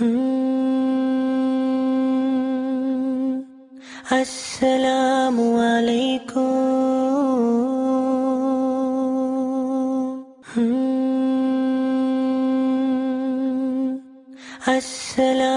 [0.00, 0.40] Hmm.
[4.08, 6.40] Assalamu alaikum.
[10.54, 11.60] Hmm.
[14.64, 15.49] Assalamu.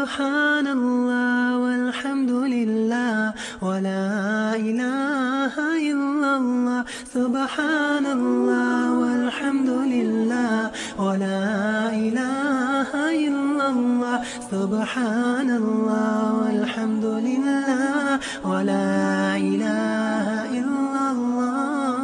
[0.00, 3.16] سبحان الله والحمد لله
[3.60, 4.08] ولا
[4.56, 5.54] إله
[5.92, 6.80] إلا الله.
[7.12, 10.56] سبحان الله والحمد لله
[11.04, 11.44] ولا
[11.92, 12.90] إله
[13.28, 14.16] إلا الله.
[14.48, 18.08] سبحان الله والحمد لله
[18.52, 18.88] ولا
[19.36, 20.26] إله
[20.60, 21.94] إلا الله.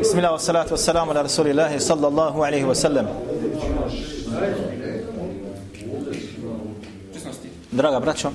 [0.00, 3.25] بسم الله والصلاة والسلام على رسول الله صلى الله عليه وسلم.
[7.86, 8.30] Draga braćo,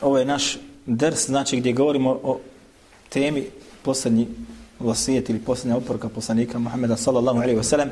[0.00, 2.40] ovo je naš ders, znači gdje govorimo o
[3.08, 3.46] temi
[3.82, 4.26] posljednji
[4.80, 7.88] vasijet ili posljednja oporuka poslanika Muhammeda sallallahu alaihi wasallam.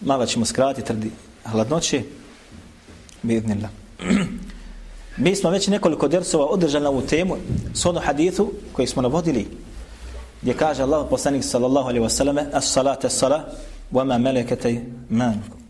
[0.00, 1.10] Malo ćemo skratiti radi
[1.44, 2.02] hladnoće.
[3.22, 3.70] Bidnillah.
[5.16, 7.36] Mi smo već nekoliko dersova održali na ovu temu
[7.74, 9.46] s ono hadithu koji smo navodili
[10.42, 15.61] gdje kaže Allah poslanik sallallahu alaihi wasallam as salate salat وَمَا مَلَكَتَيْ مَانُكُمْ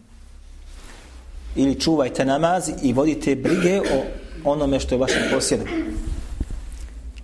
[1.55, 4.03] Ili čuvajte namaz i vodite brige o
[4.43, 5.67] onome što je vašem posjedom.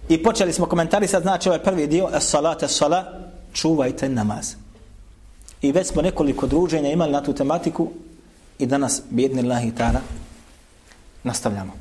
[0.10, 3.06] I počeli smo komentarisati, znači ovaj prvi dio, as salat, as salat,
[3.54, 4.56] čuvajte namaz.
[5.62, 7.90] I već smo nekoliko druženja imali na tu tematiku
[8.60, 10.00] i danas, bjedni Allah i ta'ala,
[11.24, 11.74] nastavljamo.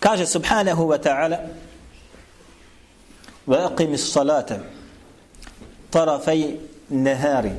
[0.00, 1.38] Kaže subhanahu wa ta'ala
[3.48, 4.60] وأقم الصلاة
[5.92, 6.56] طرفي
[6.90, 7.56] النهار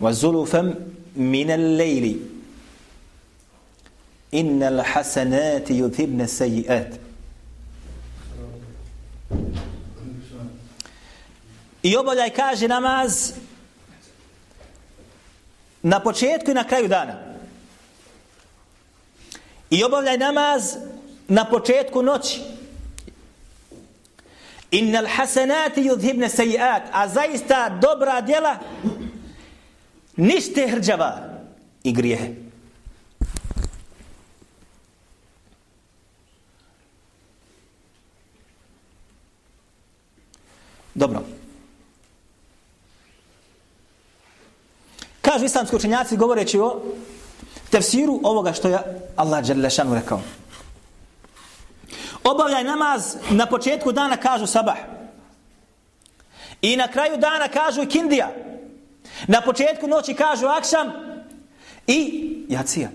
[0.00, 0.74] وزلفا
[1.16, 2.20] من الليل
[4.34, 6.94] إن الحسنات يذهبن السيئات
[11.82, 13.32] I obavljaj kaže namaz
[15.82, 17.14] na početku i na kraju dana.
[19.70, 20.76] I obavljaj namaz
[21.28, 22.40] na početku noći.
[24.75, 28.55] Innal hasanati yudhibna sayiat, a zaista dobra djela
[30.15, 31.19] nište hrđava
[31.83, 32.29] i grijehe.
[40.95, 41.21] Dobro.
[45.21, 46.81] Kažu islamski učenjaci govoreći o
[47.69, 48.79] tefsiru ovoga što je
[49.15, 50.21] Allah Đerlešanu rekao.
[52.25, 54.77] Obavljaj namaz na početku dana kažu sabah.
[56.61, 58.31] I na kraju dana kažu i kindija.
[59.27, 60.91] Na početku noći kažu akšam
[61.87, 62.89] i jacija.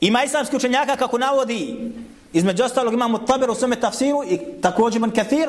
[0.00, 1.92] Ima islamski učenjaka kako navodi
[2.32, 5.48] između ostalog imamo taber u svome tafsiru i također man kathir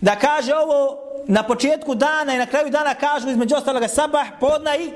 [0.00, 4.76] da kaže ovo na početku dana i na kraju dana kažu između ostaloga sabah, podna
[4.76, 4.90] i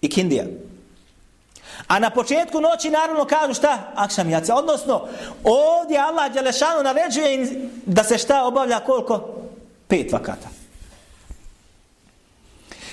[0.00, 0.44] i kindija.
[1.88, 3.92] A na početku noći naravno kažu šta?
[3.94, 4.54] Akšam jaca.
[4.54, 5.08] Odnosno,
[5.44, 9.34] ovdje Allah Đelešanu naređuje im da se šta obavlja koliko?
[9.88, 10.48] Pet vakata.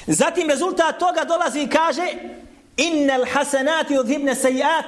[0.08, 2.08] Zatim rezultat toga dolazi i kaže
[2.78, 4.86] Innel hasenati od hibne sejat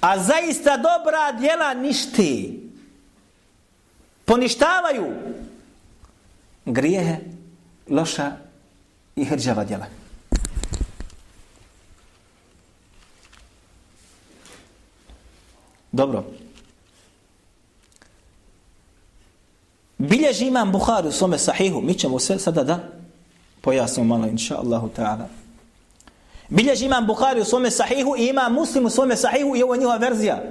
[0.00, 2.62] A zaista dobra djela ništi.
[4.24, 5.06] Poništavaju
[6.64, 7.16] grijehe,
[7.90, 8.32] loša
[9.16, 9.86] i hrđava djela.
[15.92, 16.24] Dobro.
[19.98, 21.80] Bilježi imam Buhari u svome sahihu.
[21.80, 22.80] Mi ćemo se sada da
[23.60, 25.26] pojasnimo malo, inša Allahu ta'ala.
[26.48, 29.78] Bilježi imam Buhari u svome sahihu i ima Muslim u svome sahihu i ovo je
[29.78, 30.42] njihova verzija.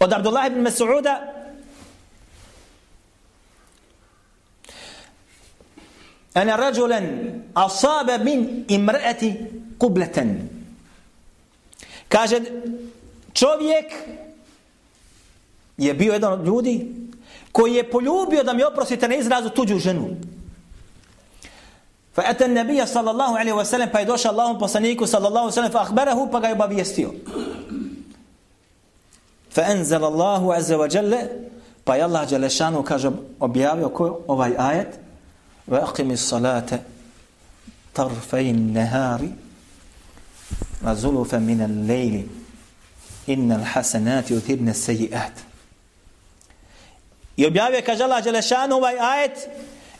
[0.00, 1.34] Od Abdullah ibn Mas'uda
[6.34, 7.04] Ana rajulan
[7.54, 9.34] asaba min imra'ati
[9.80, 10.18] قبلة
[12.08, 12.40] Kaže
[13.34, 13.92] Čovjek
[15.76, 16.94] je bio jedan od ljudi
[17.52, 20.16] koji je poljubio da mi oprostite na izrazu tuđu ženu.
[22.14, 25.54] Fa atan nabija sallallahu alaihi wa sallam pa je došao Allahom poslaniku sallallahu alaihi wa
[25.54, 27.10] sallam fa ahbarahu pa ga je obavijestio.
[29.50, 31.18] Fa anzal Allahu azza wa jalla
[31.84, 33.10] pa je Allah Đalešanu kaže
[33.40, 34.98] objavio ko ovaj ajet
[35.68, 36.78] wa aqimi salate
[37.92, 39.30] tarfejn nehari
[40.84, 42.43] wa zulufa min al-layli
[43.26, 45.54] innal hasanati yudhibna as-sayyi'at
[47.36, 49.48] I objavio kaže Allah Đelešanu ovaj ajet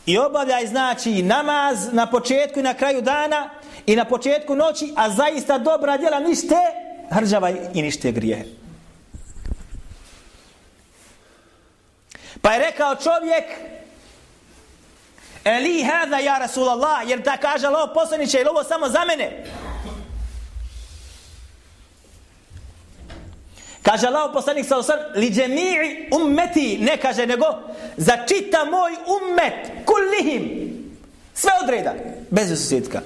[0.05, 3.49] i obavljaj znači namaz na početku i na kraju dana
[3.85, 6.55] i na početku noći, a zaista dobra djela nište
[7.09, 8.45] hržava i nište grije.
[12.41, 13.45] Pa je rekao čovjek
[15.43, 19.43] Eli hada ja Rasulallah, jer da kaže Allah poslaniće, ili ovo samo za mene?
[23.85, 27.45] Kaže Allah poslanik sa osr, li džemi'i ummeti, ne kaže nego,
[27.97, 30.43] za čita moj ummet, kullihim,
[31.33, 31.93] sve odreda,
[32.29, 33.01] bez ususjetka.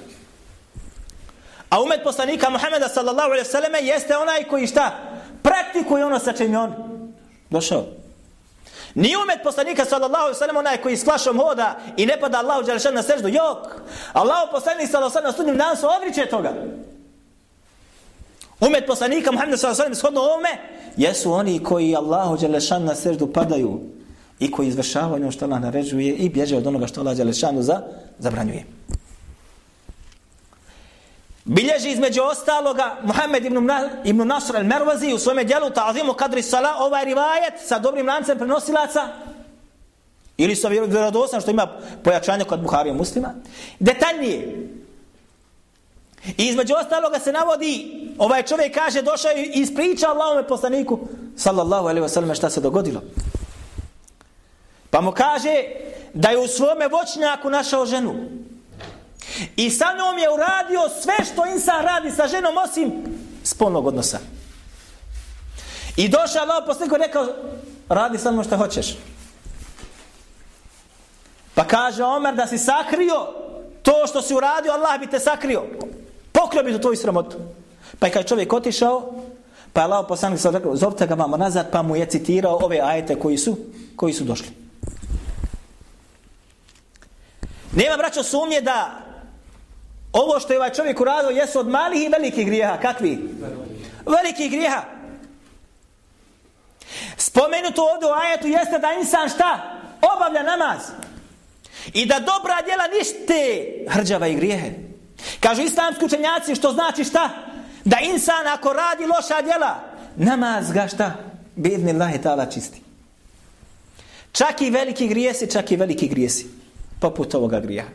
[1.70, 4.92] A umet poslanika Muhammeda sallallahu alaihi sallam jeste onaj koji šta?
[5.42, 6.74] Praktikuje ono sa čim je on
[7.50, 7.86] došao.
[8.94, 12.64] Ni umet poslanika sallallahu alaihi sallam onaj koji s flašom hoda i ne pada Allahu
[12.64, 13.28] dželešan na seždu.
[13.28, 13.80] Jok!
[14.12, 16.54] Allahu poslanik sallallahu alaihi sallam na sudnjem danu se odriče toga.
[18.60, 20.48] Umet poslanika Muhammeda sallallahu alaihi shodno ovome
[20.96, 23.80] jesu oni koji Allahu Đelešan na seždu padaju
[24.38, 27.82] i koji izvršavaju ono što Allah naređuje i bježe od onoga što Allah Đelešanu za,
[28.18, 28.64] zabranjuje.
[31.44, 33.70] Bilježi između ostaloga Muhammed ibn,
[34.04, 39.08] ibn Nasr al-Mervazi u svome dijelu Ta'zimu Kadri Sala ovaj rivajet sa dobrim lancem prenosilaca
[40.36, 41.66] ili sa vjerodostan što ima
[42.04, 43.34] pojačanje kod Buharija muslima
[43.78, 44.68] detaljnije
[46.26, 50.98] i između ostaloga se navodi ovaj čovjek kaže došao i ispriča Allahome poslaniku
[51.36, 53.02] sallallahu alaihi wasallam šta se dogodilo
[54.90, 55.64] pa mu kaže
[56.14, 58.14] da je u svome voćnjaku našao ženu
[59.56, 62.92] I sa njom je uradio sve što insan radi sa ženom osim
[63.44, 64.18] spolnog odnosa.
[65.96, 67.26] I došao Allah poslaniku rekao,
[67.88, 68.96] radi sa mnom što hoćeš.
[71.54, 73.26] Pa kaže Omer da si sakrio
[73.82, 75.64] to što si uradio, Allah bi te sakrio.
[76.50, 77.36] Pokrio bi tu tvoju sramotu.
[77.98, 79.12] Pa je kad čovjek otišao,
[79.72, 82.80] pa je Allah poslanik sad rekao, zovite ga vamo nazad, pa mu je citirao ove
[82.82, 83.56] ajete koji su,
[83.96, 84.48] koji su došli.
[87.72, 88.90] Nema braćo sumnje da
[90.12, 92.78] Ovo što je ovaj čovjek uradio jesu od malih i velikih grijeha.
[92.82, 93.18] Kakvi?
[94.06, 94.82] Velikih grijeha.
[97.16, 99.78] Spomenuto ovdje u ajetu jeste da insan šta?
[100.14, 100.80] Obavlja namaz.
[101.92, 104.89] I da dobra djela nište hrđava i grijehe.
[105.40, 107.30] Kažu islamski učenjaci što znači šta?
[107.84, 109.80] Da insan ako radi loša djela,
[110.16, 111.12] namaz ga šta?
[111.56, 112.82] Bidni Allahi ta'ala čisti.
[114.32, 116.46] Čak i veliki grijesi, čak i veliki grijesi.
[117.00, 117.88] Poput ovoga grijeha.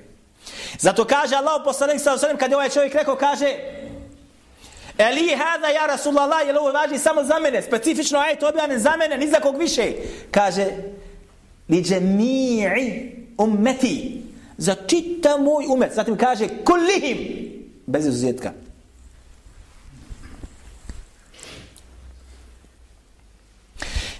[0.79, 3.45] Zato kaže Allah poslanik sa osanem, kad je ovaj čovjek rekao, kaže
[4.97, 9.17] Eli hada ja Rasulallah, je ovo važi samo za mene, specifično ajet objavljen za mene,
[9.17, 9.91] ni za kog više.
[10.31, 10.65] Kaže,
[11.69, 14.21] li džemi'i ummeti,
[14.57, 15.93] za čita moj umet.
[15.93, 17.17] Zatim kaže, kulihim.
[17.85, 18.51] bez izuzetka.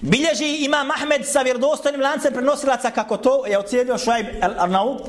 [0.02, 5.00] Bilježi ima Ahmed sa vjerodostojnim lancem prenosilaca kako to je ocijelio Šuaib al-Arnaud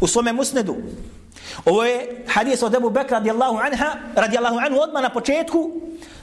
[0.00, 0.76] u svome musnedu.
[1.64, 5.70] Ovo je hadis od Ebu Bekra radijallahu anha, radijallahu anhu odmah na početku.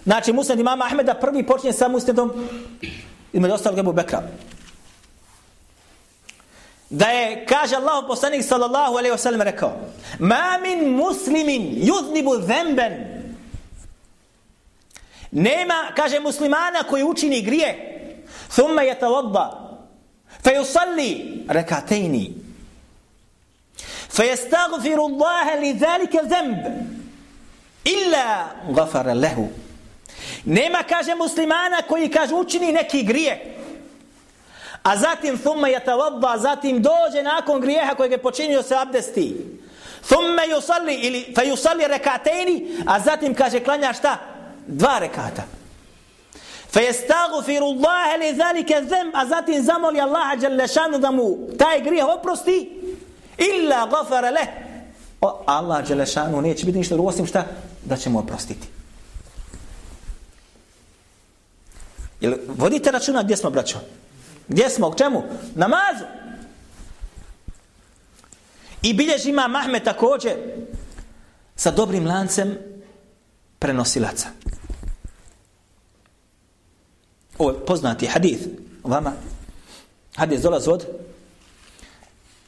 [0.03, 2.31] Znači musned imama Ahmeda prvi počinje sa musnedom
[3.33, 4.23] ima ostalog Ebu Bekra
[6.90, 9.72] Da je, kaže Allah poslanik sallallahu alaihi wa sallam rekao
[10.18, 12.92] Ma min muslimin yudnibu zemben
[15.30, 17.76] Nema, kaže muslimana koji učini grije
[18.48, 19.78] Thumma je tawadda
[20.44, 22.42] Fe yusalli rekatejni
[24.12, 26.86] فيستغفر الله لذلك الذنب
[27.86, 28.46] إلا
[28.76, 29.48] غفر له
[30.46, 33.54] Nema, kaže muslimana koji kaže učini neki grije.
[34.87, 39.35] A zatim thumma yatawadda, zatim dođe nakon grijeha kojeg je počinio se abdesti.
[40.07, 44.17] Thumma yusalli ili fa yusalli rekatejni, a zatim kaže klanja šta?
[44.67, 45.43] Dva rekata.
[46.71, 51.81] Fa yastaghfiru Allah li zalika dhanb, a zatim zamoli Allaha dželle šanu da mu taj
[51.81, 52.81] grijeh oprosti.
[53.37, 54.47] Illa ghafara leh.
[55.21, 57.45] O, Allah Đelešanu neće biti ništa drugo osim šta?
[57.85, 58.67] Da će mu oprostiti.
[62.21, 63.77] Jel vodite računa gdje smo, braćo?
[64.47, 64.91] Gdje smo?
[64.91, 65.23] K čemu?
[65.55, 66.05] Namazu.
[68.81, 70.33] I biljež ima Mahmed također
[71.55, 72.57] sa dobrim lancem
[73.59, 74.27] prenosilaca.
[77.37, 78.47] Ovo je poznati hadith
[78.83, 79.13] vama.
[80.15, 80.85] Hadith dolazi od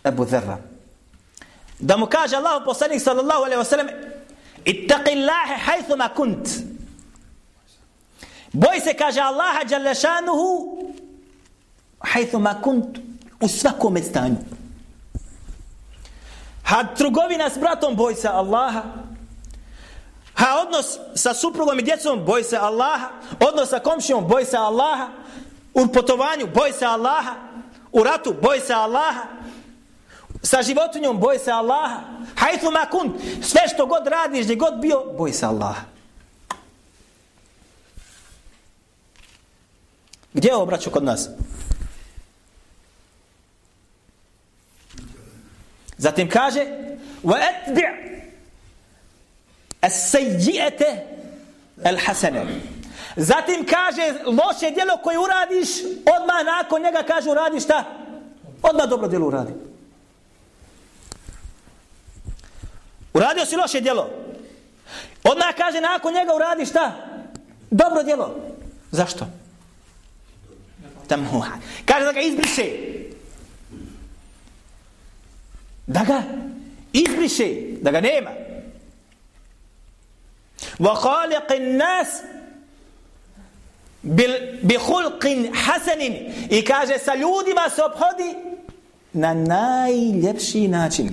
[0.03, 0.58] Ebu Dherra
[1.79, 3.89] da mu kaže Allah poslanik sallallahu alaihi wasallam
[4.65, 6.48] ittaqi Allahe hajthu ma kunt
[8.53, 10.88] boj se kaže Allaha djalešanuhu
[12.00, 12.98] hajthu ma kunt
[13.41, 14.38] u svakom stanju
[16.63, 18.84] Ha trgovina s bratom boj se Allaha
[20.39, 23.10] Ha, odnos sa suprugom i djecom, boj se Allaha.
[23.39, 25.10] Odnos sa komšijom, boj se Allaha.
[25.74, 27.36] U potovanju, boj se Allaha.
[27.91, 29.24] U ratu, boj se Allaha.
[30.44, 32.00] Sa životinjom, boj se Allaha.
[32.36, 35.82] Hajtu makun, sve što god radiš, gdje god bio, boj se Allaha.
[40.34, 41.29] Gdje je ovo, braću, kod nas?
[45.99, 46.67] Zatim kaže
[47.25, 47.91] وَأَتْبِعْ
[49.83, 50.83] السَّيِّئَةَ
[51.85, 52.47] الْحَسَنَ
[53.17, 55.69] Zatim kaže loše djelo koje uradiš
[56.19, 57.85] odmah nakon njega kaže uradi šta?
[58.62, 59.53] Odmah dobro djelo uradi.
[63.14, 64.11] Uradio si loše djelo.
[65.25, 66.93] Odmah kaže nakon njega uradi šta?
[67.71, 68.37] Dobro djelo.
[68.91, 69.26] Zašto?
[71.09, 71.50] Tamuha.
[71.85, 72.62] Kaže da ga izbriše
[75.89, 76.24] da ga
[76.93, 77.48] izbriše,
[77.81, 78.29] da ga nema.
[80.79, 82.08] Wa khaliqin nas
[84.01, 84.31] bil
[84.62, 86.13] bi khulqin hasanin
[86.50, 88.36] i kaže sa ljudima se obhodi
[89.13, 91.10] na najljepši način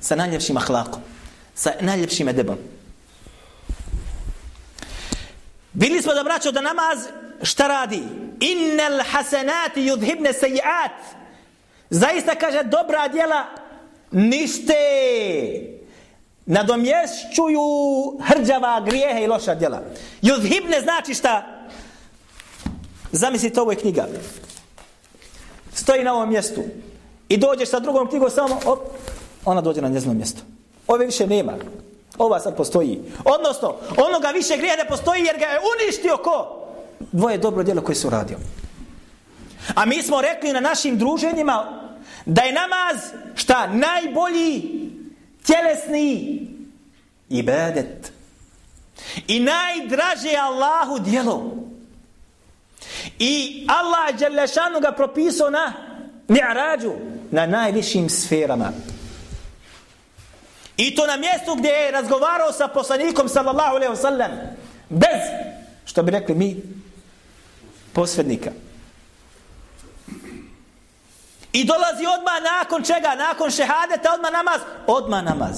[0.00, 1.02] sa najljepšim ahlakom.
[1.54, 2.58] sa najljepšim edebom
[5.72, 6.98] Bili smo da braćo da namaz
[7.42, 8.02] šta radi?
[8.40, 10.92] Innal hasanati yudhibne sejiat.
[11.90, 13.46] Zaista kaže dobra djela
[14.10, 14.74] nište
[16.46, 17.60] nadomješćuju
[18.22, 19.82] hrđava grijehe i loša djela.
[20.22, 21.46] Juzhibne znači šta?
[23.12, 24.06] Zamislite, ovo je knjiga.
[25.74, 26.62] Stoji na ovom mjestu.
[27.28, 28.78] I dođeš sa drugom knjigom samo, op,
[29.44, 30.40] ona dođe na njezno mjesto.
[30.86, 31.52] Ove više nema.
[32.18, 33.00] Ova sad postoji.
[33.24, 36.66] Odnosno, onoga više grije ne postoji jer ga je uništio ko?
[37.12, 38.38] Dvoje dobro djelo koje su radio.
[39.74, 41.87] A mi smo rekli na našim druženjima
[42.28, 42.96] da je namaz
[43.34, 43.66] šta?
[43.66, 44.62] Najbolji
[45.46, 46.40] tjelesni
[47.28, 48.12] ibadet.
[49.26, 51.56] I najdraže Allahu djelo.
[53.18, 55.72] I Allah Đelešanu ga propisao na
[56.28, 56.92] mi'rađu
[57.30, 58.72] na najvišim sferama.
[60.76, 64.30] I to na mjestu gdje je razgovarao sa poslanikom sallallahu alaihi wa sallam
[64.88, 65.20] bez
[65.84, 66.56] što bi rekli mi
[67.92, 68.50] posrednika.
[71.58, 73.14] I dolazi odmah nakon čega?
[73.14, 74.60] Nakon šehadeta odmah namaz?
[74.86, 75.56] Odmah namaz.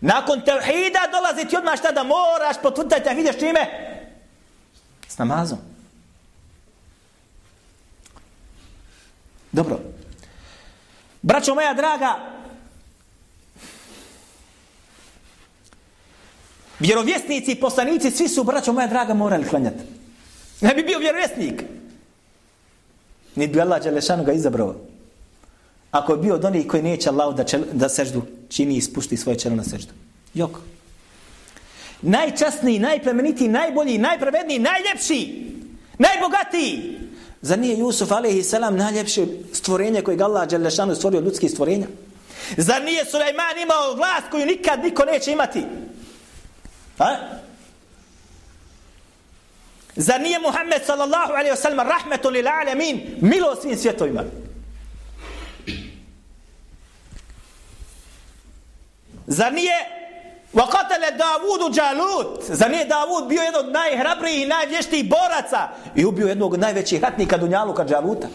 [0.00, 3.66] Nakon tevhida dolazi ti odmah šta da moraš potvrditi, a vidiš čime?
[5.08, 5.58] S namazom.
[9.52, 9.78] Dobro.
[11.22, 12.16] Braćo moja draga,
[16.78, 19.84] vjerovjesnici i poslanici, svi su, braćo moja draga, morali klanjati.
[20.60, 21.62] Ne bi bio vjerovjesnik.
[23.36, 24.74] Ni bi Allah Đelešanu ga izabrao.
[25.90, 29.16] Ako je bio od onih koji neće Allah da, čel, da seždu, čini i spušti
[29.16, 29.92] svoje čelo na seždu.
[30.34, 30.50] Jok.
[32.02, 35.46] Najčasniji, najplemenitiji, najbolji, najpravedniji, najljepši,
[35.98, 36.98] najbogatiji.
[37.42, 38.52] Zar nije Jusuf a.s.
[38.52, 41.86] najljepše stvorenje koje ga Allah Đelešanu stvorio od ljudskih stvorenja?
[42.56, 45.62] Zar nije Sulejman imao vlast koju nikad niko neće imati?
[46.98, 47.41] Ha?
[49.96, 54.22] Zar nije Muhammed sallallahu alaihi wa sallam rahmetun lil alamin milo svim svjetovima?
[59.26, 59.74] Zar nije
[60.52, 66.26] Vakatele Davudu Đalut Zar nije Davud bio jedan od najhrabrijih i najvještijih boraca i ubio
[66.26, 68.28] jednog od najvećih ratnika Dunjaluka Đaluta?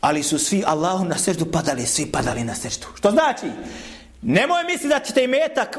[0.00, 2.86] Ali su svi Allahom na seždu padali, svi padali na seždu.
[2.94, 3.46] Što znači?
[4.22, 5.78] Nemoj misli da ćete imetak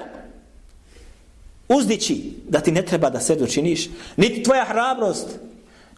[1.67, 5.27] uzdići da ti ne treba da se učiniš, niti tvoja hrabrost,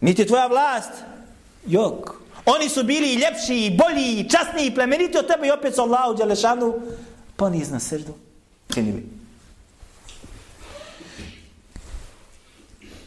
[0.00, 0.90] niti tvoja vlast,
[1.66, 2.10] jok.
[2.46, 5.74] Oni su bili i ljepši, i bolji, i časniji, i plemeniti od tebe i opet
[5.74, 6.74] su Allahu Đelešanu,
[7.36, 8.14] pa oni srdu
[8.74, 9.04] činili.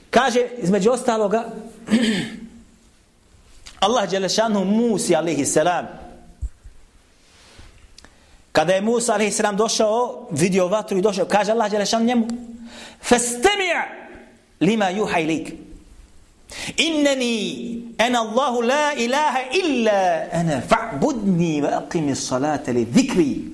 [0.10, 1.46] Kaže, između ostaloga,
[3.86, 5.88] Allah Đelešanu Musi, alaihi salam,
[8.57, 12.27] kada je Musa, alaihi salam, došao, vidio vatru i došao, kaže Allah Đelešanu njemu,
[13.03, 13.87] فاستمع
[14.61, 15.57] لما يوحى إليك
[16.81, 20.01] إنني أنا الله لا إله إلا
[20.41, 23.45] أنا فاعبدني وأقم الصلاة لذكري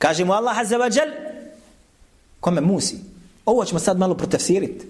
[0.00, 1.14] كاجم الله عز وجل
[2.44, 2.98] كما موسي
[3.48, 4.86] أول ما ساد ماله بتفسيرت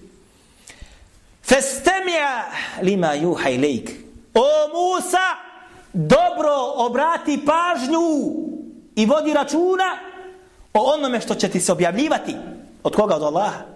[1.42, 2.48] فاستمع
[2.82, 4.00] لما يوحى إليك
[4.34, 5.38] O Musa,
[5.94, 8.08] dobro obrati pažnju
[8.98, 9.98] i vodi računa
[10.74, 12.36] o onome što će ti se objavljivati.
[12.82, 13.16] Od koga?
[13.16, 13.74] Od Allaha.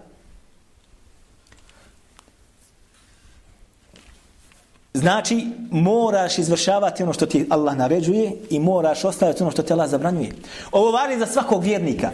[4.93, 9.89] Znači, moraš izvršavati ono što ti Allah naređuje i moraš ostaviti ono što te Allah
[9.89, 10.31] zabranjuje.
[10.71, 12.11] Ovo vari za svakog vjernika.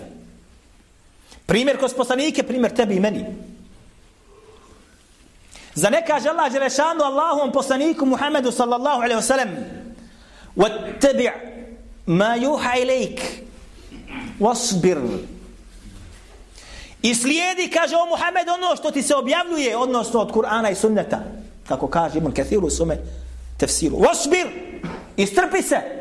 [1.46, 3.26] Primjer kroz poslanike, primjer tebi i meni.
[5.74, 9.50] Za ne kaže Allah Đelešanu Allahom poslaniku Muhammedu sallallahu alaihi wa sallam
[10.56, 11.32] وَاتَّبِعْ
[12.11, 13.21] ma juha ilajk
[14.41, 14.99] wasbir.
[17.03, 21.21] I slijedi kaže o Muhammed ono što ti se objavljuje odnosno od Kur'ana i sunneta.
[21.69, 22.99] Kako kaže Ibn Kathir sume
[23.59, 23.97] tefsiru.
[23.97, 24.47] Wasbir
[25.17, 26.00] i strpi se.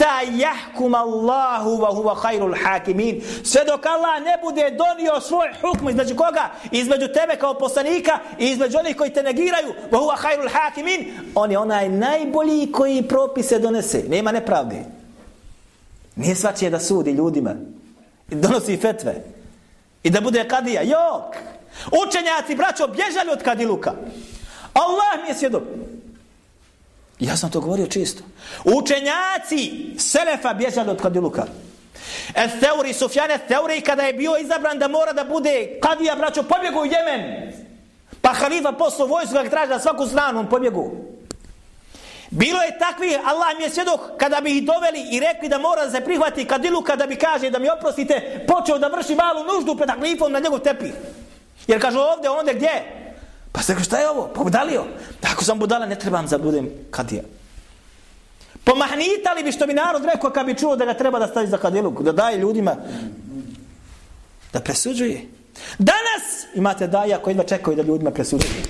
[0.00, 3.22] Hatta jahkum Allahu wa huwa khairul hakimin.
[3.44, 6.50] Sve dok Allah ne bude donio svoj hukm između koga?
[6.70, 9.74] Između tebe kao poslanika i između onih koji te negiraju.
[9.90, 11.12] Wa huwa khairul hakimin.
[11.34, 14.04] On je onaj najbolji koji propise donese.
[14.08, 14.84] Nema nepravde.
[16.16, 17.54] Nije svačije da sudi ljudima.
[18.30, 19.24] I donosi fetve.
[20.02, 20.82] I da bude kadija.
[20.82, 21.36] Jok!
[22.06, 23.92] Učenjaci, braćo, bježali od kadiluka.
[24.72, 25.62] Allah mi je svjedok.
[27.20, 28.22] Ja sam to govorio čisto.
[28.64, 31.44] Učenjaci Selefa bježali od kadiluka.
[32.34, 36.84] Etheuri, Sufjan Etheuri, kada je bio izabran da mora da bude kadija, braćo, pobjegu u
[36.84, 37.52] Jemen.
[38.20, 40.90] Pa halifa poslao vojsku kako traži na svaku stranu, on pobjegu.
[42.30, 45.84] Bilo je takvi, Allah mi je svjedok, kada bi ih doveli i rekli da mora
[45.84, 49.76] da se prihvati kadilu, kada bi kaže da mi oprostite, počeo da vrši malu nuždu
[49.76, 50.92] pred halifom na njegov tepih.
[51.66, 52.99] Jer kaže ovdje, onda gdje?
[53.52, 54.30] Pa se šta je ovo?
[54.34, 54.84] Pa budalio.
[55.32, 57.22] Ako sam budala, ne trebam za budem kadija.
[58.64, 61.58] Pomahnitali bi što bi narod rekao kad bi čuo da ga treba da stavi za
[61.58, 62.76] kadiluk, da daje ljudima
[64.52, 65.26] da presuđuje.
[65.78, 68.62] Danas imate daja koji jedva čekaju da ljudima presuđuje.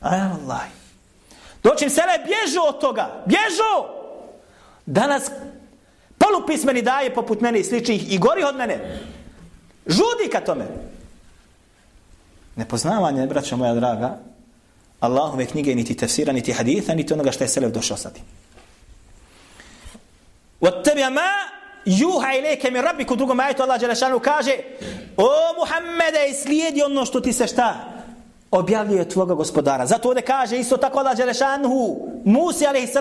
[0.00, 0.62] Aj, Allah.
[1.62, 3.22] Doćim sele, bježu od toga.
[3.26, 3.98] Bježu!
[4.86, 5.30] Danas
[6.18, 9.00] polupismeni daje poput mene i sličnih i gori od mene.
[9.86, 10.66] Žudi ka tome.
[12.57, 14.17] Nepoznavanje, braćo moja draga,
[14.99, 18.23] Allahove knjige, niti tefsira, niti haditha, niti onoga što je Selef došao sa tim.
[20.61, 21.53] وَاتَّبِعَ مَا
[21.85, 24.57] juha ilike mi rabbiku, u drugom ajetu Allah Đelešanu kaže
[25.17, 27.93] O Muhammede, slijedi ono što ti se šta
[28.51, 29.85] objavljuje tvoga gospodara.
[29.85, 32.97] Zato ovdje kaže isto tako Allah Đelešanu Musi a.s.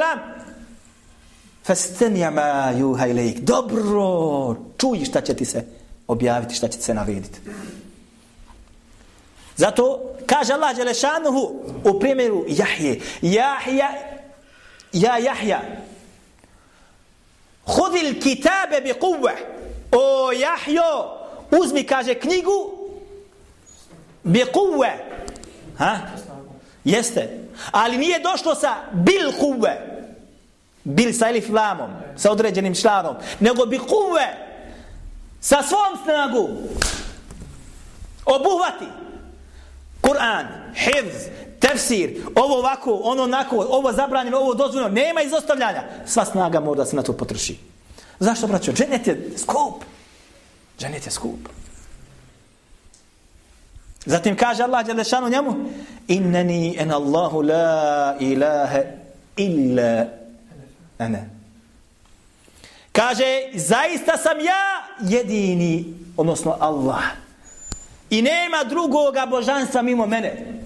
[1.64, 3.40] Fastenja ma juha ilike.
[3.40, 5.64] Dobro, čuj šta će ti se
[6.08, 7.40] objaviti, šta će ti se narediti.
[9.57, 13.01] Zato kaže Allah Đelešanuhu u primjeru Jahje.
[13.21, 13.89] Jahja,
[14.93, 15.61] ja Jahja.
[17.65, 19.35] Hudil kitabe bi kuve.
[19.91, 21.17] O Jahjo,
[21.51, 22.89] uzmi, kaže, knjigu
[24.23, 24.93] bi kuve.
[25.77, 25.97] Ha?
[26.83, 27.39] Jeste.
[27.71, 29.97] Ali nije došlo sa bil kuve.
[30.83, 33.15] Bil sa elif lamom, sa određenim članom.
[33.39, 34.27] Nego bi kuve.
[35.41, 36.49] Sa svom snagu.
[38.25, 39.06] Obuhvati.
[40.07, 41.27] Kur'an, hivz,
[41.59, 45.83] tefsir, ovo ovako, ono onako, ovo zabranjeno, ovo dozvoljeno, nema izostavljanja.
[46.05, 47.57] Sva snaga mora da se na to potroši.
[48.19, 48.71] Zašto, braćo?
[48.71, 49.83] Dženet je skup.
[50.79, 51.39] Dženet je skup.
[54.05, 55.55] Zatim kaže Allah Đelešanu njemu
[56.07, 58.81] Inneni en Allahu la ilaha
[59.35, 60.05] illa
[60.97, 61.19] ana.
[62.91, 67.26] Kaže, zaista sam ja jedini, odnosno Allah.
[68.09, 70.57] I nema drugoga božanstva mimo mene.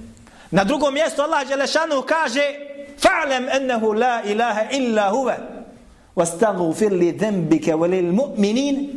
[0.52, 2.42] Na drugom mjestu Allah Đelešanu kaže
[3.00, 5.38] Fa'lam ennehu la ilaha illa huve
[6.16, 8.90] Wastagufir li dembike Walil mu'minin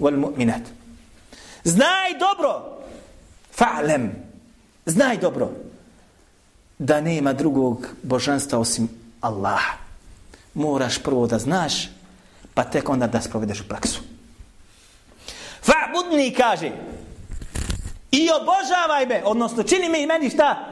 [0.00, 0.62] Wal mu'minat
[1.64, 2.78] Znaj dobro
[3.58, 4.08] Fa'lam.
[4.86, 5.50] Znaj dobro
[6.78, 8.88] Da nema drugog božanstva osim
[9.20, 9.76] Allaha.
[10.54, 11.88] Moraš prvo da znaš
[12.54, 14.00] Pa tek onda da sprovedeš u praksu
[15.62, 16.72] Fa'budni kaže
[18.10, 20.66] I obožavaj me, odnosno čini mi i meni šta?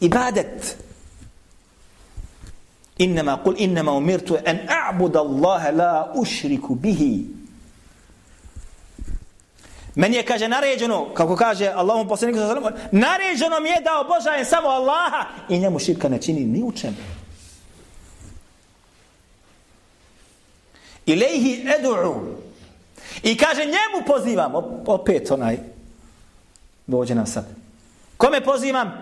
[0.00, 0.76] Ibadet.
[2.98, 7.26] Innama kul innama umirtu an a'budu Allaha la ushriku bihi.
[9.94, 14.44] Meni je, kaže, naređeno, kako kaže Allahom poslaniku sa sallam, naređeno mi je da obožajem
[14.44, 16.96] samo Allaha i njemu širka ne čini ni u čemu.
[21.06, 22.14] Ilaihi edu'u.
[23.22, 24.52] I kaže, njemu pozivam,
[24.86, 25.58] opet onaj,
[26.86, 27.44] dođe nam sad.
[28.16, 28.92] Kome pozivam?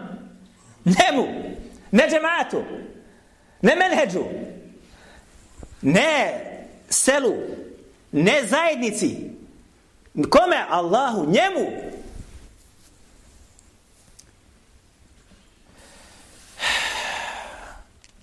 [0.84, 1.26] Nemu.
[1.90, 2.62] Ne džematu.
[3.62, 4.24] Ne menheđu.
[5.82, 6.40] Ne
[6.88, 7.34] selu.
[8.12, 9.30] Ne zajednici.
[10.30, 10.66] Kome?
[10.68, 11.26] Allahu.
[11.30, 11.70] Njemu.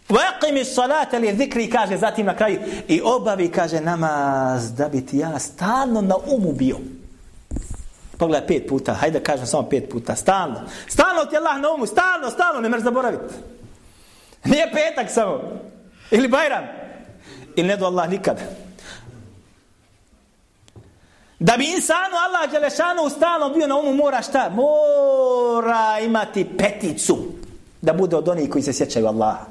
[0.10, 5.17] Vaqimi salata li zikri kaže zatim na kraju i obavi kaže namaz da bi ti
[5.17, 6.78] ja stalno na umu bio.
[8.21, 10.62] Pogledaj pet puta, hajde da kažem samo pet puta, stalno.
[10.88, 13.34] Stalno ti Allah na umu, stalno, stalno, ne mreš zaboraviti.
[14.43, 15.41] Nije petak samo.
[16.12, 16.63] Ili Bajram.
[17.55, 18.38] Ili ne do Allah nikad.
[21.39, 24.49] Da bi insanu Allah Đelešanu stalno bio na umu mora šta?
[24.49, 27.17] Mora imati peticu
[27.81, 29.45] da bude od onih koji se sjećaju Allaha.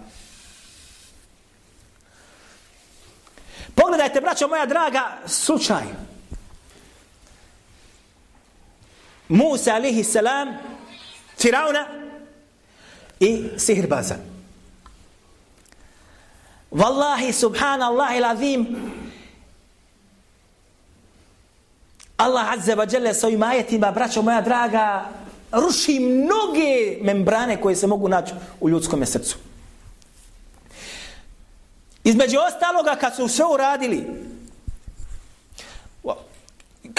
[3.74, 6.09] Pogledajte, braćo moja draga, slučaj.
[9.30, 10.58] Musa alihi salam,
[11.38, 11.86] Firauna
[13.20, 14.16] i Sihirbaza.
[16.72, 18.66] Wallahi, subhanallah il azim,
[22.16, 25.08] Allah azze wa jale sa ovim ajetima, braćo moja draga,
[25.52, 29.36] ruši mnoge membrane koje se mogu naći u ljudskom srcu.
[32.04, 34.06] Između ostaloga, kad su sve uradili,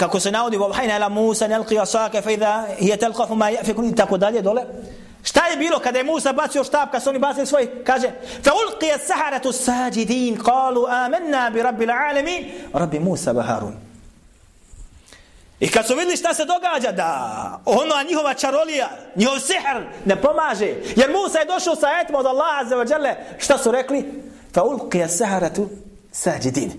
[0.02, 3.84] kako se navodi u Vahajna ila Musa, nelqi asake, fa idha je telqafu ma jefikun
[3.88, 4.62] i tako dalje dole.
[5.22, 8.10] Šta je bilo kada je Musa bacio štab, kada su oni bacili svoj, kaže,
[8.44, 13.74] fa ulqi je saharatu sađidin, kalu amanna bi rabbi l'alemin, rabbi Musa baharun.
[15.60, 20.74] I kad su vidjeli šta se događa, da ona njihova čarolija, njihov sihr ne pomaže.
[20.96, 23.16] Jer Musa je došao sa etima od Allaha za vađale.
[23.38, 24.22] Šta su rekli?
[24.54, 25.68] Fa ulqija saharatu
[26.12, 26.72] sađidin.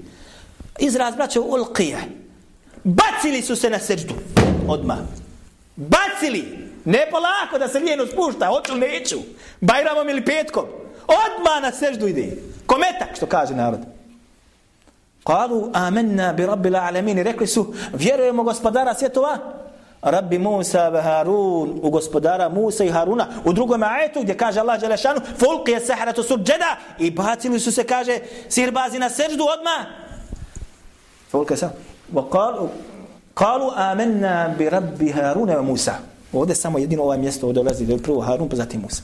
[0.80, 2.23] Izraz braćo ulqija.
[2.84, 4.14] Bacili su se na srđu.
[4.68, 4.98] Odmah.
[5.76, 6.70] Bacili.
[6.86, 8.48] Ne polako da se lijeno spušta.
[8.48, 9.18] Hoću neću.
[9.62, 10.66] Bajramom ili petkom.
[11.04, 12.38] Odmah na srđu ide.
[12.66, 13.80] Kometak, što kaže narod.
[15.24, 19.38] Kalu amanna bi rabbil alamin rekli su vjerujemo gospodara svjetova
[20.02, 24.80] Rabbi Musa ve Harun u gospodara Musa i Haruna u drugom ajetu gdje kaže Allah
[24.80, 26.78] Đelešanu, šanu je sahratu surđeda.
[27.00, 28.20] i bacili su se kaže
[28.50, 29.86] sirbazi na sećdu odma
[31.32, 31.93] fulqi je sahratu.
[32.14, 32.68] وقالوا
[33.36, 35.94] قالوا آمنا برب هارون وموسى
[36.34, 39.02] ve ovde samo jedino ovaj mjesto ovde dolazi do prvo Harun pa zatim Musa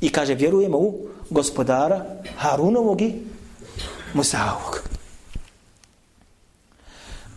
[0.00, 0.98] i kaže vjerujemo u
[1.30, 2.04] gospodara
[2.36, 3.14] Harunovog i
[4.14, 4.92] Musaovog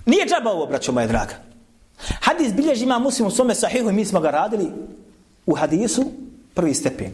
[0.05, 1.33] Nije džaba ovo, braćo moja draga.
[2.21, 4.71] Hadis bilježi ima muslim u svome sahihu i mi smo ga radili
[5.45, 6.11] u hadisu
[6.53, 7.11] prvi stepen.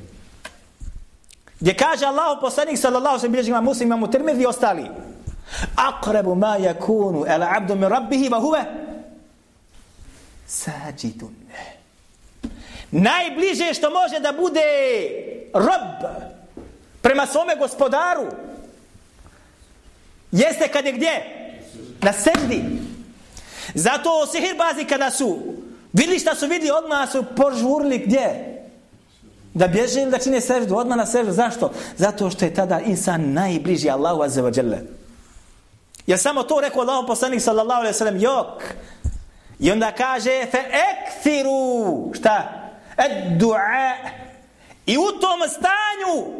[1.60, 4.86] Gdje kaže Allah poslanik sallallahu sallam bilježi ima muslim imamo termir i ostali.
[5.76, 8.66] Aqrabu ma yakunu ala abdu min rabbihi wa huve
[10.48, 11.36] sađidun.
[12.92, 14.62] Najbliže što može da bude
[15.54, 16.12] rob
[17.02, 18.28] prema svome gospodaru
[20.32, 21.26] jeste kad je gdje?
[22.02, 22.64] Na seždi.
[23.74, 25.40] Zato sihirbazi kada su
[25.94, 28.58] vidli šta su vidi odmah su požurili gdje?
[29.54, 31.32] Da bježe ili da čine seždu, odmah na seždu.
[31.32, 31.72] Zašto?
[31.98, 34.78] Zato što je tada insan najbliži Allahu azza wa jalla.
[36.08, 38.64] Ja samo to rekao Allah poslanik sallallahu alaihi sallam, jok.
[39.60, 42.52] I onda kaže, fe ekthiru, šta?
[42.98, 43.94] Ed du'a.
[44.86, 46.34] I u tom stanju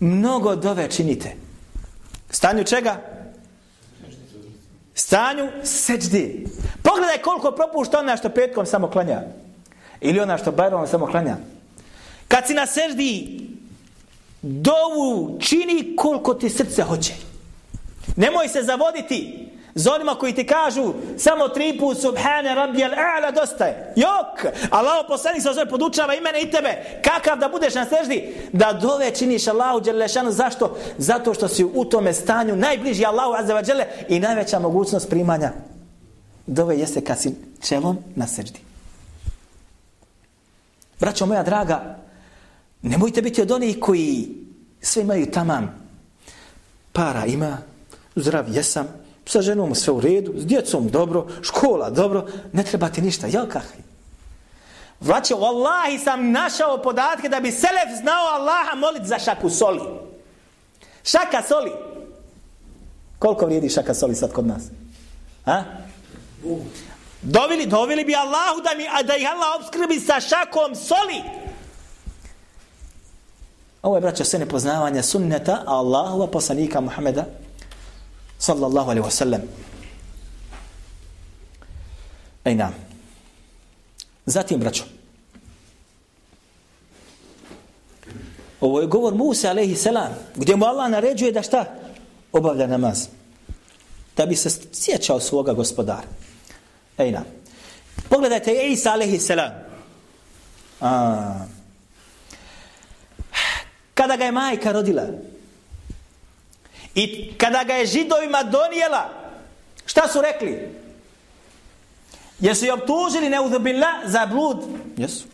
[0.00, 1.36] mnogo dove činite.
[2.30, 3.14] Stanju čega?
[4.94, 6.46] stanju seđdi.
[6.82, 9.22] Pogledaj koliko propušta ona što petkom samo klanja.
[10.00, 11.36] Ili ona što bajrom samo klanja.
[12.28, 13.40] Kad si na seždi,
[14.42, 17.14] dovu čini koliko ti srce hoće.
[18.16, 23.34] Nemoj se zavoditi za onima koji ti kažu samo tri put subhane rabbi al a'la
[23.40, 23.92] dosta je.
[23.96, 24.54] Jok!
[24.70, 27.00] Allah poslanik se zove podučava i mene i tebe.
[27.04, 28.34] Kakav da budeš na seždi?
[28.52, 30.32] Da dove činiš Allahu Đelešanu.
[30.32, 30.78] Zašto?
[30.98, 35.52] Zato što si u tome stanju najbliži Allahu Azzevađele i najveća mogućnost primanja.
[36.46, 38.60] Dove jeste kad si čelom na seždi.
[41.00, 41.98] Braćo moja draga,
[42.82, 44.28] nemojte biti od onih koji
[44.80, 45.88] sve imaju tamam.
[46.92, 47.58] Para ima,
[48.16, 48.88] zdrav jesam,
[49.26, 53.48] sa ženom sve u redu, s djecom dobro, škola dobro, ne treba ti ništa, jel
[53.48, 53.84] kakvi?
[55.00, 59.80] Vraće, Wallahi sam našao podatke da bi Selef znao Allaha moliti za šaku soli.
[61.04, 61.72] Šaka soli.
[63.18, 64.62] Koliko vrijedi šaka soli sad kod nas?
[65.44, 65.64] Ha?
[67.22, 71.22] Dovili, dovili bi Allahu da, mi, da ih Allah obskrbi sa šakom soli.
[73.82, 77.24] Ovo je, braćo, sve nepoznavanje sunneta Allahova poslanika Muhameda
[78.44, 79.40] sallallahu alaihi wasallam.
[82.44, 82.74] Ej nam.
[84.26, 84.84] Zatim, braćo,
[88.60, 91.64] ovo je govor Musa alaihi salam, gdje mu Allah naređuje da šta?
[92.32, 93.08] Obavlja namaz.
[94.16, 96.08] Da bi se sjećao svoga gospodara.
[96.98, 97.24] Ej nam.
[98.08, 99.52] Pogledajte Isa alaihi salam.
[100.80, 101.44] A.
[103.94, 105.02] Kada ga je majka rodila,
[106.94, 109.10] I kada ga je židovima donijela,
[109.86, 110.68] šta su rekli?
[112.40, 114.58] Jesu je obtužili neudobila za blud?
[114.96, 115.24] Jesu.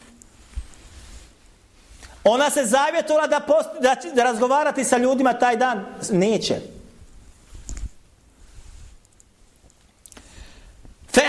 [2.25, 5.85] Ona se zavjetovala da, post, da, da razgovarati sa ljudima taj dan.
[6.11, 6.61] Neće.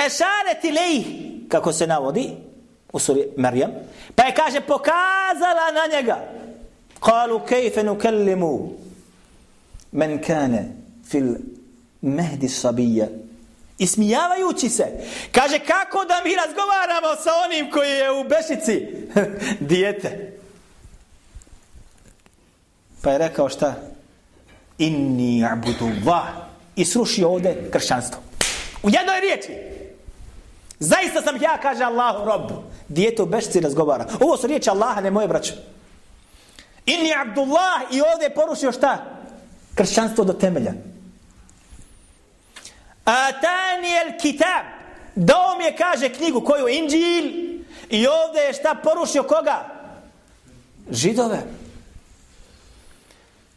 [0.05, 1.05] ešareti lejih,
[1.49, 2.29] kako se navodi,
[2.93, 3.71] u suri Marijam,
[4.15, 6.17] pa je kaže pokazala na njega.
[6.99, 8.69] Kalu kejfe nukellimu
[9.91, 10.75] men kane
[11.09, 11.35] fil
[12.01, 13.07] mehdi sabija.
[13.77, 14.85] Ismijavajući se.
[15.31, 18.87] Kaže kako da mi razgovaramo sa onim koji je u bešici
[19.69, 20.37] dijete.
[23.01, 23.73] Pa je rekao šta?
[24.77, 26.23] Inni abudu va.
[26.75, 28.21] I srušio ovde kršćanstvo.
[28.83, 29.71] U jednoj riječi.
[30.79, 32.51] Zaista sam ja, kaže Allahu rob.
[32.87, 34.05] Dijete u bešici razgovara.
[34.19, 35.53] Ovo su riječi Allaha, ne moje braće.
[36.85, 39.20] Inni Abdullah i ovdje je porušio šta?
[39.75, 40.73] Kršćanstvo do temelja.
[43.05, 44.65] Atani el kitab.
[45.15, 47.25] Dao mi je, kaže, knjigu koju Inđil.
[47.89, 49.65] I ovdje je šta porušio koga?
[50.91, 51.43] Židove.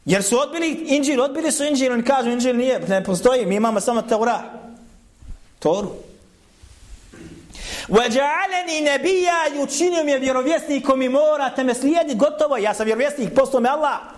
[0.05, 3.81] Jer su odbili Inđil, odbili su Inđil, oni kažu Inđil nije, ne postoji, mi imamo
[3.81, 4.43] samo Taura.
[5.59, 5.93] Toru.
[7.89, 13.35] Vaja'alani nabija i učinio mi je vjerovjesnikom i morate me slijediti, gotovo, ja sam vjerovjesnik,
[13.35, 14.14] postao me Allah.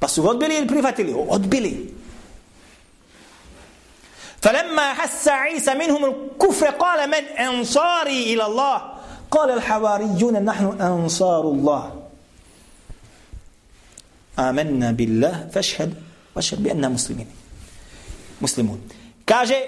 [0.00, 1.14] Pa su odbili ili prihvatili?
[1.28, 1.94] Odbili.
[4.42, 8.76] فلما حس عيسى منهم الكفر قال من أنصاري إلى الله؟
[9.30, 11.84] قال الحواريون نحن أنصار الله.
[14.38, 15.94] آمنا بالله فاشهد
[16.36, 17.28] واشهد بأننا مسلمين.
[18.40, 18.80] مسلمون.
[19.26, 19.60] kaže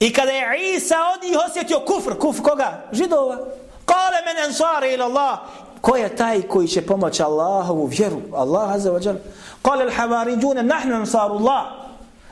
[0.00, 2.82] i kada je Isa od njih osjetio kufr kufr koga?
[2.92, 3.38] židova
[3.84, 5.38] kale men ansari ila Allah
[5.83, 9.15] ko je taj koji će pomoći Allahovu vjeru Allah azza wa jal
[9.61, 11.65] kale al-havarijune nahnu ansaru Allah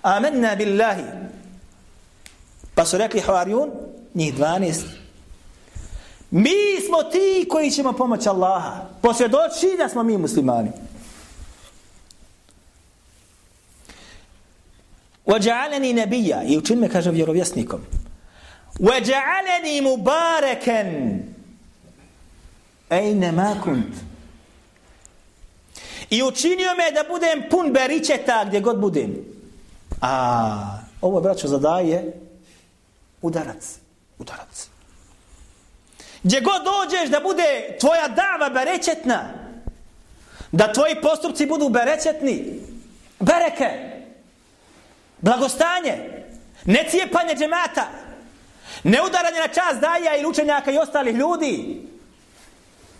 [0.01, 1.03] amanna billahi
[2.77, 3.71] Pa su rekli Havarijun,
[4.13, 4.83] njih 12.
[6.31, 8.85] Mi smo ti koji ćemo pomoći Allaha.
[9.01, 10.71] Posvjedoči da smo mi muslimani.
[15.25, 17.81] وَجَعَلَنِي نَبِيَّا I učin me, kaže, vjerovjesnikom.
[18.79, 20.83] وَجَعَلَنِي مُبَارَكًا
[22.92, 23.94] Ejne ma kunt.
[26.10, 29.16] I učinio me da budem pun beričeta gdje god budem.
[30.00, 32.12] A, ovo je, braćo, zadaje
[33.22, 33.78] udarac.
[34.18, 34.68] Udarac.
[36.22, 39.28] Gdje god dođeš da bude tvoja dava berečetna,
[40.52, 42.60] da tvoji postupci budu berečetni,
[43.20, 43.70] bereke,
[45.20, 46.24] blagostanje,
[46.64, 47.88] ne cijepanje džemata,
[48.84, 51.82] ne udaranje na čas daja ili učenjaka i ostalih ljudi,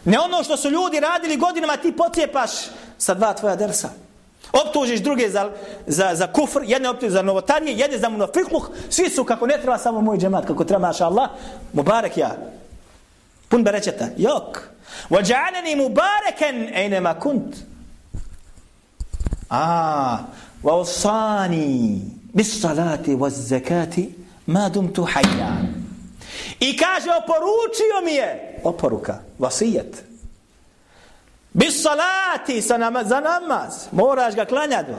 [0.05, 2.51] ne ono što su ljudi radili godinama ti pocijepaš
[2.99, 3.89] sa dva tvoja dersa.
[4.53, 5.51] Optužiš druge za,
[5.87, 9.79] za, za kufr, jedne optužiš za novotarije, jedne za munafikluh, svi su kako ne treba
[9.79, 11.31] samo moj džemat, kako treba, maša Allah,
[11.73, 12.37] mubarek ja.
[13.49, 14.59] Pun berećeta, jok.
[15.11, 17.57] Vađaneni mubareken, ejnema kunt.
[19.51, 20.19] A,
[20.63, 22.01] wa usani,
[22.33, 24.15] bis salati, wa zakati,
[24.47, 25.83] ma dumtu hajjan.
[26.61, 30.05] I kaže, oporučio mi je, oporuka, vasijet,
[31.53, 33.87] Bis salati sa nama, za namaz.
[33.93, 34.93] Moraš ga klanjati.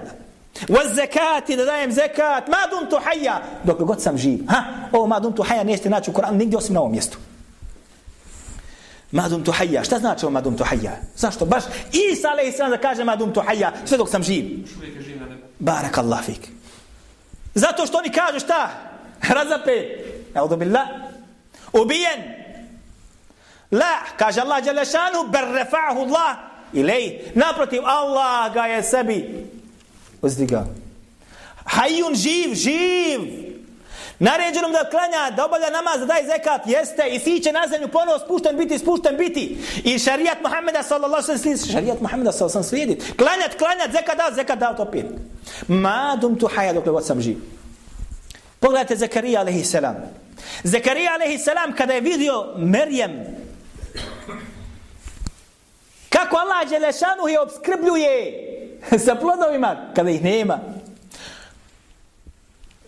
[0.67, 2.47] Wa zakati da dajem zakat.
[2.47, 3.41] Ma dum tu hayya.
[3.63, 4.39] Dok god sam živ.
[4.47, 4.63] Ha?
[4.91, 7.17] O, ma dum tu hayya nećete naći u Koranu nigdje osim na ovom mjestu.
[9.12, 9.84] Ma dum tu hayya.
[9.84, 10.91] Šta znači ovo ma dum tu hayya?
[11.15, 11.45] Zašto?
[11.45, 13.71] Baš Isa alaih sallam da kaže ma dum tu hayya.
[13.86, 14.45] Sve dok sam živ.
[15.60, 16.49] Barak Allah fik.
[17.56, 18.69] Zato što oni kažu šta?
[19.30, 20.04] Razape.
[20.36, 20.56] Audu.
[21.73, 22.42] Ubijen.
[23.73, 26.38] La, kaže Allah Đelešanu, ber refa'hu Allah
[26.73, 27.33] ilej.
[27.36, 29.19] Naprotiv, Allah ga je sebi
[30.21, 30.65] uzdigao.
[31.65, 33.21] Hajun živ, živ.
[34.19, 38.19] Naređenom da klanja, da obavlja namaz, da daje zekat, jeste i siće na zemlju, ponovo
[38.19, 39.57] spušten biti, spušten biti.
[39.83, 43.17] I šarijat Muhammeda sallallahu sallam šarijat Muhammeda sallallahu alaihi slijedit.
[43.17, 45.05] Klanjat, klanjat, zekat dao, zekat dao, to pit.
[45.67, 47.38] Ma dum tu haja dok god sam živ.
[48.59, 49.95] Pogledajte Zakarija alaihi salam.
[50.63, 53.12] Zakarija alaihi salam kada je vidio Merjem,
[56.23, 58.15] Kako Allah Đelešanu je obskrbljuje
[59.05, 60.59] sa plodovima kada ih nema.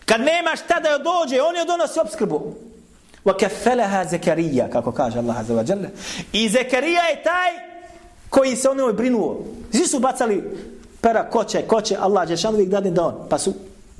[0.04, 2.54] Kad nema šta da joj dođe, on je donosi obskrbu.
[3.40, 5.88] Kafalaha Zakarija, kako kaže Allah Azza wa Jalla.
[6.32, 7.52] I Zakarija je taj
[8.30, 9.44] koji se onoj brinuo.
[9.72, 10.44] Svi su bacali
[11.00, 13.26] pera koće, koće, Allah Đelešanu uvijek dadne da on.
[13.30, 13.54] Pa su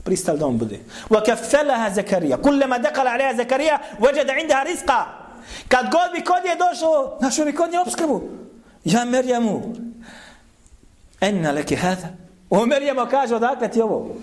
[0.04, 0.78] pristali da on bude.
[1.26, 2.36] Kafalaha Zakarija.
[2.36, 5.04] Kullama dakala alaiha Zakarija, vajada indaha rizqa.
[5.68, 8.45] Kad god bi kod je došao, našao bi kod je obskrbu.
[8.86, 9.74] Ja Merjamu,
[11.20, 12.14] enna leki hada.
[12.50, 14.14] O Merjamu kaže, odakle ti ovo?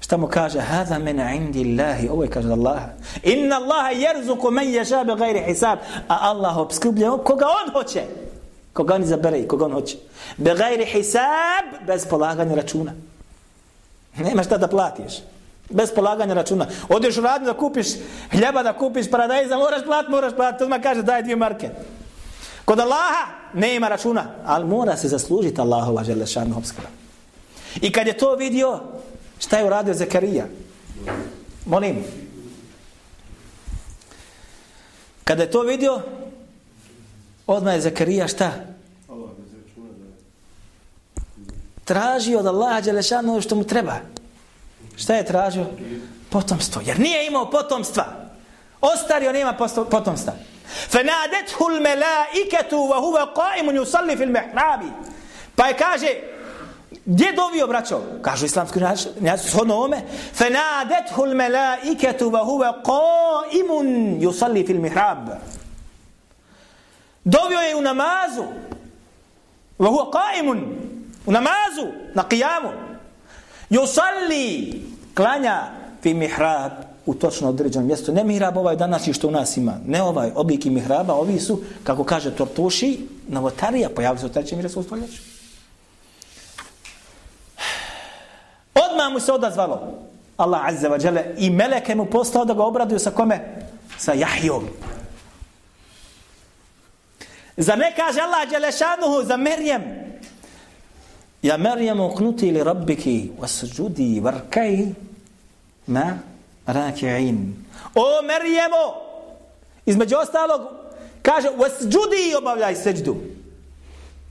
[0.00, 0.60] Šta mu kaže?
[0.60, 2.08] Hada mena indi Allahi.
[2.08, 2.82] Ovo je kaže Allah.
[3.22, 5.78] Inna Allaha jerzuku men ješa be gajri hisab.
[6.08, 8.02] A Allah obskrblja koga on hoće.
[8.72, 9.96] Koga on izabere i koga on hoće.
[10.36, 12.92] Be gajri hisab bez polaganja računa.
[14.16, 15.22] Nema šta da platiš.
[15.70, 16.66] Bez polaganja računa.
[16.88, 17.86] Odeš u radnju da kupiš
[18.30, 20.62] hljeba, da kupiš paradajza, moraš plat, moraš plat.
[20.62, 21.70] Odmah kaže daj dvije marke.
[22.66, 26.88] Kod Allaha ne ima računa, ali mora se zaslužiti Allahova želešanu obskrba.
[27.80, 28.80] I kad je to vidio,
[29.38, 30.44] šta je uradio Zakarija?
[31.66, 32.04] Molim.
[35.24, 36.00] Kada je to vidio,
[37.46, 38.52] odmah je Zakarija šta?
[41.84, 43.94] Tražio od Allaha Đelešanu ono što mu treba.
[44.96, 45.66] Šta je tražio?
[46.30, 46.82] Potomstvo.
[46.84, 48.04] Jer nije imao potomstva.
[48.80, 49.52] Ostario nema
[49.90, 50.32] potomstva.
[50.89, 54.81] فنادته الملائكة وهو قائم يصلي في المحراب
[55.55, 56.07] pa je kaže
[57.05, 58.79] gdje dovio braćo kažu islamski
[59.19, 60.01] njasi shodno ome
[60.33, 63.69] فنادته الملائكة وهو قائم
[64.21, 65.39] يصلي في المحراب
[67.25, 68.43] dovio je u namazu
[69.79, 70.49] وهو قائم
[71.25, 72.71] u namazu na qiyamu
[73.69, 74.81] yusalli
[75.15, 76.71] klanja fi mihrab
[77.06, 78.12] u točno određenom mjestu.
[78.12, 79.78] Ne mihrab ovaj danas i što u nas ima.
[79.86, 84.82] Ne ovaj obliki mihraba, ovi su, kako kaže Tortuši, novotarija, pojavili se u trećem mjestu
[84.82, 85.22] stoljeću.
[88.74, 92.98] Odmah mu se odazvalo Allah Azza wa Jale i Meleke mu postao da ga obraduju
[92.98, 93.40] sa kome?
[93.98, 94.68] Sa Jahijom.
[97.56, 99.82] Za ne kaže Allah Đelešanuhu za Merjem.
[101.42, 104.86] Ja Merjemu knuti li rabbiki wasđudi varkaj
[105.86, 106.18] ma
[106.66, 107.52] raki'in.
[107.94, 108.94] O Marijemo,
[109.86, 110.60] između ostalog,
[111.22, 113.16] kaže, wasjudi obavljaj seđdu.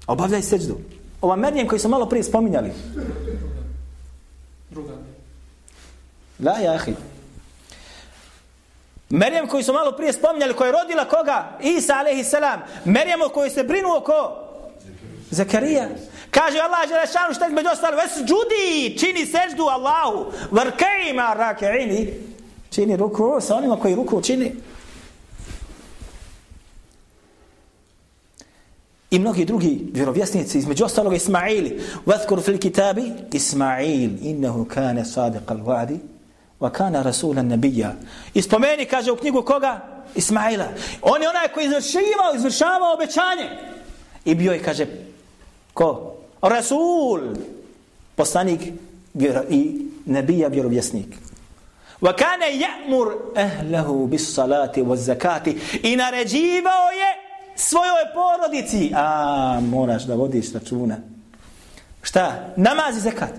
[0.07, 0.77] Obavljaj seđdu.
[1.21, 2.71] Ova Marijem koji su malo prije spominjali.
[4.69, 4.93] Druga.
[6.43, 6.93] La, ja, ahi.
[9.09, 11.59] Marijem koji su malo prije spominjali, koja je rodila koga?
[11.61, 12.61] Isa, alaihi salam.
[12.85, 14.45] Marijem koji se brinuo ko?
[15.29, 15.89] Zakarija.
[16.35, 22.13] Kaže Allah Želešanu šta između ostalo, ves džudi, čini seždu Allahu, vrkejima rakeini,
[22.69, 24.55] čini ruku sa onima koji ruku čini.
[29.11, 35.61] I mnogi drugi vjerovjesnici, između ostalog Ismaili, vathkur fil kitabi, Ismail, innehu kane sadiq al
[35.63, 35.99] vadi,
[36.59, 37.93] wa kana rasulan nabija.
[38.33, 40.03] I spomeni, kaže u knjigu koga?
[40.15, 40.65] Ismaila.
[41.01, 43.49] On je onaj koji izvršivao, izvršavao obećanje.
[44.25, 44.87] I bio je, kaže,
[45.73, 46.15] ko?
[46.49, 47.21] Rasul,
[48.15, 48.62] poslanik
[49.49, 51.08] i nebija vjerovjesnik.
[52.01, 57.08] Wa kana ya'mur ahlihi bis salati waz zakati i naređivao je
[57.55, 58.91] svojoj porodici.
[58.95, 60.95] A moraš da vodiš računa.
[62.01, 62.53] Šta?
[62.55, 63.31] Namaz i zakat.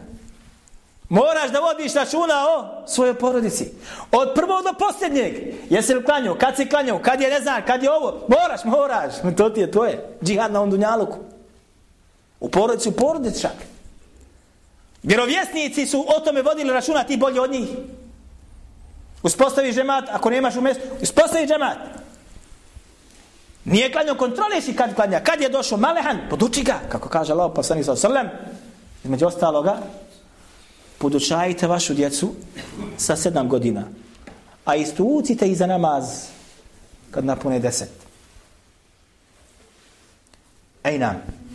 [1.09, 3.71] Moraš da vodiš računa o svojoj porodici.
[4.12, 5.35] Od prvog do posljednjeg.
[5.71, 6.35] Jesi li klanjao?
[6.35, 6.99] Kad si klanjao?
[6.99, 8.27] Kad je ne znam kad je ovo?
[8.29, 9.12] Moraš moraš.
[9.37, 10.09] To ti je tvoje.
[10.25, 11.36] Džihad na ondunjaluku
[12.40, 13.57] U porodici, u porodici čak.
[15.03, 17.68] Vjerovjesnici su o tome vodili računa, ti bolje od njih.
[19.22, 21.79] Uspostavi džemat, ako nemaš u mjestu, uspostavi džemat.
[23.64, 25.20] Nije klanio, kontroliši kad klanja.
[25.20, 28.29] Kad je došao Malehan, poduči ga, kako kaže Allah, poslani sa osallam,
[29.05, 29.79] između ostaloga,
[30.99, 32.35] podučajte vašu djecu
[32.96, 33.85] sa sedam godina.
[34.64, 36.05] A istucite i za namaz
[37.11, 37.90] kad napune deset.
[40.85, 41.45] Ej nam.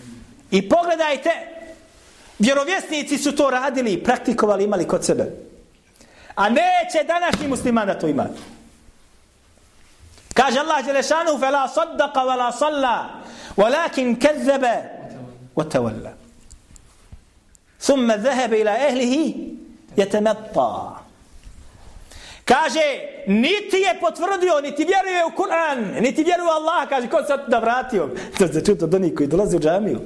[0.51, 1.31] I pogledajte,
[2.39, 5.33] vjerovjesnici su to radili, praktikovali, imali kod sebe.
[6.35, 8.27] A neće današnji musliman da to ima.
[10.35, 12.97] Kaže Allah Đelešanu, فَلَا صَدَّقَ وَلَا صَلَّا
[13.57, 14.65] وَلَكِنْ كَذَّبَ
[15.57, 16.11] وَتَوَلَّ
[17.81, 19.35] ثُمَّ ذَهَبَ إِلَى أَهْلِهِ
[19.97, 21.07] يَتَمَطَّى
[22.45, 22.87] Kaže,
[23.27, 27.59] niti je potvrdio, niti vjeruje u Kur'an, niti vjeruje u Allah, kaže, ko se da
[27.59, 28.11] vratio?
[28.39, 30.01] To se čuto do koji dolazi u džamiju.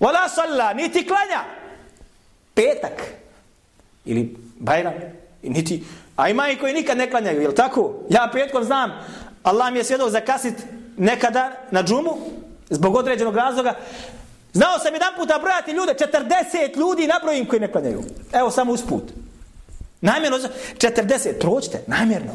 [0.00, 1.44] Wala salla, niti klanja.
[2.54, 3.02] Petak.
[4.04, 4.94] Ili bajram.
[5.42, 5.84] Niti,
[6.16, 7.94] a ima i koji nikad ne klanjaju, je tako?
[8.10, 8.92] Ja petkom znam,
[9.42, 10.54] Allah mi je svjedao zakasit
[10.96, 12.16] nekada na džumu,
[12.70, 13.74] zbog određenog razloga.
[14.52, 18.02] Znao sam jedan puta brojati ljude, 40 ljudi nabrojim koji ne klanjaju.
[18.32, 19.02] Evo samo usput.
[20.00, 22.32] Namjerno, 40, prođite, namjerno.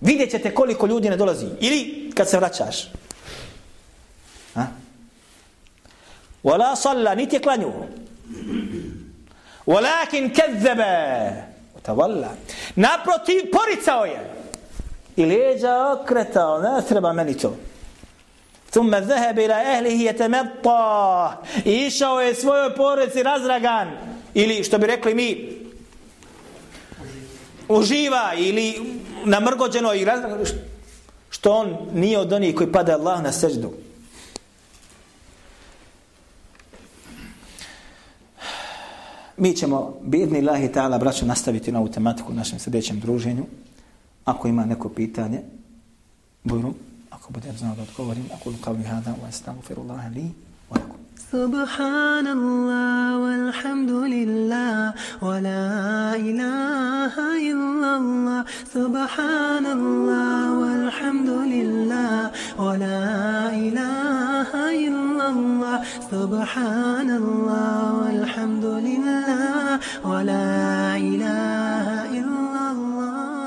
[0.00, 1.46] Vidjet ćete koliko ljudi ne dolazi.
[1.60, 2.92] Ili kad se vraćaš.
[4.54, 4.66] Ha?
[6.43, 7.71] ولا صلى نيت يكلانيو
[9.67, 10.81] ولكن كذب
[11.75, 12.29] وتولى
[12.75, 14.19] naprotiv poricao je
[15.15, 17.55] i leđa okretao ne treba meni to
[18.71, 21.31] ثم ذهب الى اهله يتمطى
[21.65, 23.87] išao je svojoj porodici razragan
[24.33, 25.57] ili što bi rekli mi
[27.67, 30.39] uživa ili namrgođeno i razragan
[31.29, 33.71] što on nije od onih koji pada Allah na seždu
[39.40, 43.44] Mi ćemo, bidni lahi ta'ala, braću, nastaviti na ovu tematiku u našem sljedećem druženju.
[44.24, 45.40] Ako ima neko pitanje,
[46.44, 46.74] bujrum,
[47.10, 50.30] ako budem znao da odgovorim, ako lukav hada, wa astaghfirullah li,
[50.70, 51.00] lakum.
[51.32, 55.70] سبحان الله والحمد لله ولا
[56.18, 57.14] إله
[57.50, 58.44] إلا الله
[58.74, 63.06] سبحان الله والحمد لله ولا
[63.54, 64.50] إله
[64.86, 65.78] إلا الله
[66.10, 70.50] سبحان الله والحمد لله ولا
[70.98, 71.86] إله
[72.18, 73.39] إلا الله